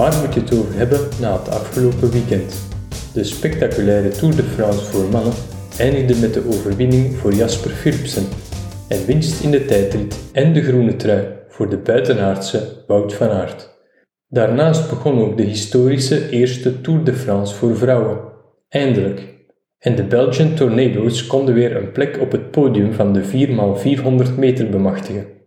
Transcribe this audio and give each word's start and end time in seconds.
Waar 0.00 0.20
moet 0.20 0.34
je 0.34 0.40
het 0.40 0.58
over 0.58 0.74
hebben 0.74 1.00
na 1.20 1.32
het 1.32 1.48
afgelopen 1.48 2.10
weekend? 2.10 2.54
De 3.12 3.24
spectaculaire 3.24 4.08
Tour 4.08 4.36
de 4.36 4.42
France 4.42 4.84
voor 4.84 5.08
mannen 5.08 5.32
eindigde 5.78 6.14
met 6.20 6.34
de 6.34 6.46
overwinning 6.46 7.16
voor 7.16 7.32
Jasper 7.32 7.70
Philipsen 7.70 8.24
en 8.88 9.06
winst 9.06 9.42
in 9.42 9.50
de 9.50 9.64
tijdrit 9.64 10.30
en 10.32 10.52
de 10.52 10.62
groene 10.62 10.96
trui 10.96 11.26
voor 11.48 11.70
de 11.70 11.76
buitenaardse 11.76 12.84
Wout 12.86 13.14
van 13.14 13.28
Aert. 13.28 13.70
Daarnaast 14.28 14.90
begon 14.90 15.20
ook 15.20 15.36
de 15.36 15.42
historische 15.42 16.30
eerste 16.30 16.80
Tour 16.80 17.04
de 17.04 17.14
France 17.14 17.54
voor 17.54 17.76
vrouwen. 17.76 18.18
Eindelijk. 18.68 19.34
En 19.78 19.94
de 19.96 20.04
Belgian 20.04 20.54
Tornado's 20.54 21.26
konden 21.26 21.54
weer 21.54 21.76
een 21.76 21.92
plek 21.92 22.18
op 22.20 22.32
het 22.32 22.50
podium 22.50 22.92
van 22.92 23.12
de 23.12 23.22
4x400 23.22 24.38
meter 24.38 24.70
bemachtigen. 24.70 25.39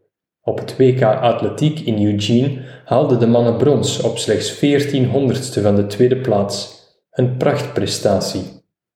Op 0.46 0.60
het 0.60 0.78
WK 0.78 1.02
Atletiek 1.04 1.80
in 1.80 2.05
Eugene 2.05 2.62
haalden 2.86 3.20
de 3.20 3.28
mannen 3.28 3.57
brons 3.57 4.02
op 4.02 4.18
slechts 4.18 4.52
14 4.52 5.10
honderdste 5.10 5.61
van 5.61 5.75
de 5.75 5.86
tweede 5.86 6.18
plaats. 6.18 6.82
Een 7.11 7.38
prachtprestatie. 7.38 8.42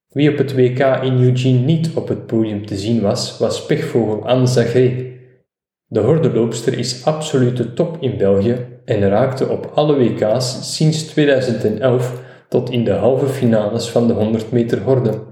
Wie 0.10 0.32
op 0.32 0.38
het 0.38 0.56
WK 0.56 0.80
in 0.80 1.22
Eugene 1.22 1.60
niet 1.60 1.90
op 1.94 2.08
het 2.08 2.26
podium 2.26 2.66
te 2.66 2.76
zien 2.76 3.02
was, 3.02 3.38
was 3.38 3.66
pechvogel 3.66 4.26
Anne 4.26 4.48
Zagré. 4.48 5.16
De 5.86 6.00
hordeloopster 6.00 6.78
is 6.78 7.06
absolute 7.06 7.74
top 7.74 7.98
in 8.00 8.18
België 8.18 8.66
en 8.86 9.10
raakte 9.10 9.50
op 9.50 9.72
alle 9.74 9.96
WK's 9.96 10.76
sinds 10.76 11.04
2011 11.04 12.22
tot 12.50 12.70
in 12.70 12.84
de 12.84 12.94
halve 12.94 13.28
finales 13.28 13.90
van 13.90 14.08
de 14.08 14.14
100 14.14 14.52
meter 14.52 14.82
horde. 14.82 15.24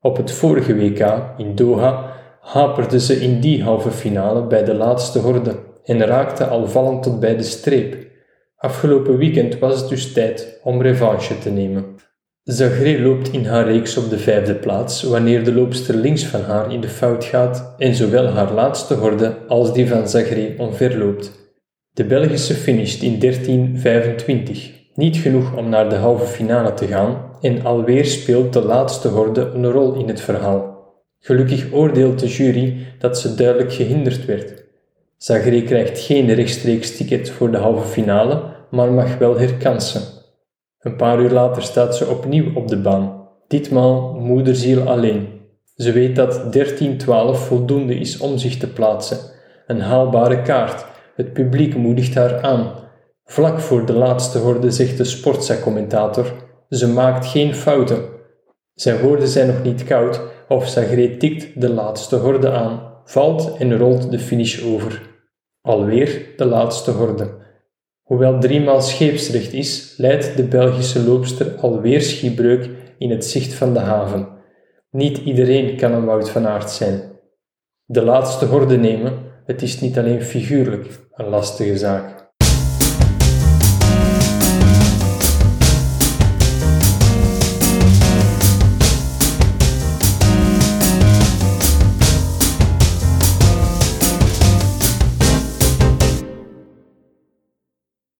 Op 0.00 0.16
het 0.16 0.32
vorige 0.32 0.74
WK 0.74 1.34
in 1.36 1.54
Doha 1.54 2.16
haperde 2.48 3.00
ze 3.00 3.20
in 3.20 3.40
die 3.40 3.62
halve 3.62 3.90
finale 3.90 4.46
bij 4.46 4.64
de 4.64 4.74
laatste 4.74 5.18
horde 5.18 5.54
en 5.84 6.06
raakte 6.06 6.46
al 6.46 6.68
vallend 6.68 7.02
tot 7.02 7.20
bij 7.20 7.36
de 7.36 7.42
streep. 7.42 7.96
Afgelopen 8.56 9.16
weekend 9.16 9.58
was 9.58 9.80
het 9.80 9.88
dus 9.88 10.12
tijd 10.12 10.60
om 10.62 10.82
revanche 10.82 11.38
te 11.38 11.50
nemen. 11.50 11.84
Zagré 12.42 13.02
loopt 13.02 13.32
in 13.32 13.46
haar 13.46 13.64
reeks 13.64 13.96
op 13.96 14.10
de 14.10 14.18
vijfde 14.18 14.54
plaats 14.54 15.02
wanneer 15.02 15.44
de 15.44 15.54
loopster 15.54 15.94
links 15.94 16.24
van 16.24 16.40
haar 16.40 16.72
in 16.72 16.80
de 16.80 16.88
fout 16.88 17.24
gaat 17.24 17.74
en 17.78 17.94
zowel 17.94 18.26
haar 18.26 18.52
laatste 18.52 18.94
horde 18.94 19.36
als 19.48 19.72
die 19.72 19.88
van 19.88 20.08
Zagré 20.08 20.54
omverloopt. 20.58 21.52
De 21.92 22.04
Belgische 22.04 22.54
finisht 22.54 23.02
in 23.02 23.22
13.25, 23.22 24.94
niet 24.94 25.16
genoeg 25.16 25.56
om 25.56 25.68
naar 25.68 25.88
de 25.88 25.96
halve 25.96 26.26
finale 26.26 26.74
te 26.74 26.86
gaan 26.86 27.30
en 27.40 27.64
alweer 27.64 28.04
speelt 28.04 28.52
de 28.52 28.62
laatste 28.62 29.08
horde 29.08 29.50
een 29.54 29.70
rol 29.70 29.94
in 29.94 30.08
het 30.08 30.20
verhaal. 30.20 30.77
Gelukkig 31.20 31.72
oordeelt 31.72 32.18
de 32.18 32.28
jury 32.28 32.86
dat 32.98 33.18
ze 33.18 33.34
duidelijk 33.34 33.72
gehinderd 33.72 34.24
werd. 34.24 34.64
Zagré 35.16 35.62
krijgt 35.62 35.98
geen 35.98 36.34
rechtstreeks 36.34 36.96
ticket 36.96 37.30
voor 37.30 37.50
de 37.50 37.56
halve 37.56 37.86
finale, 37.86 38.42
maar 38.70 38.92
mag 38.92 39.18
wel 39.18 39.38
herkansen. 39.38 40.02
Een 40.78 40.96
paar 40.96 41.20
uur 41.20 41.30
later 41.30 41.62
staat 41.62 41.96
ze 41.96 42.06
opnieuw 42.06 42.54
op 42.54 42.68
de 42.68 42.76
baan, 42.76 43.28
ditmaal 43.48 44.14
moederziel 44.14 44.88
alleen. 44.88 45.28
Ze 45.76 45.92
weet 45.92 46.16
dat 46.16 46.56
13-12 46.56 47.06
voldoende 47.32 47.94
is 47.94 48.18
om 48.18 48.38
zich 48.38 48.56
te 48.56 48.72
plaatsen. 48.72 49.18
Een 49.66 49.80
haalbare 49.80 50.42
kaart. 50.42 50.86
Het 51.14 51.32
publiek 51.32 51.76
moedigt 51.76 52.14
haar 52.14 52.40
aan. 52.42 52.72
Vlak 53.24 53.60
voor 53.60 53.86
de 53.86 53.92
laatste 53.92 54.38
horde 54.38 54.70
zegt 54.70 54.96
de 54.96 55.04
sportza-commentator: 55.04 56.32
Ze 56.68 56.88
maakt 56.88 57.26
geen 57.26 57.54
fouten. 57.54 58.02
Zijn 58.74 59.00
woorden 59.00 59.28
zijn 59.28 59.46
nog 59.46 59.62
niet 59.62 59.84
koud, 59.84 60.20
of 60.48 60.68
Zagré 60.68 61.16
tikt 61.16 61.60
de 61.60 61.68
laatste 61.68 62.16
horde 62.16 62.50
aan, 62.50 63.00
valt 63.04 63.56
en 63.56 63.78
rolt 63.78 64.10
de 64.10 64.18
finish 64.18 64.64
over. 64.64 65.02
Alweer 65.60 66.26
de 66.36 66.44
laatste 66.44 66.90
horde. 66.90 67.36
Hoewel 68.02 68.40
driemaal 68.40 68.80
scheepsrecht 68.80 69.52
is, 69.52 69.94
leidt 69.96 70.36
de 70.36 70.44
Belgische 70.44 71.04
loopster 71.04 71.54
alweer 71.60 72.00
schipbreuk 72.00 72.70
in 72.98 73.10
het 73.10 73.24
zicht 73.24 73.54
van 73.54 73.72
de 73.72 73.78
haven. 73.78 74.28
Niet 74.90 75.18
iedereen 75.18 75.76
kan 75.76 75.92
een 75.92 76.04
Wout 76.04 76.30
van 76.30 76.46
Aert 76.46 76.70
zijn. 76.70 77.12
De 77.84 78.02
laatste 78.02 78.44
horde 78.44 78.76
nemen, 78.76 79.12
het 79.44 79.62
is 79.62 79.80
niet 79.80 79.98
alleen 79.98 80.22
figuurlijk 80.22 81.08
een 81.12 81.28
lastige 81.28 81.76
zaak. 81.76 82.27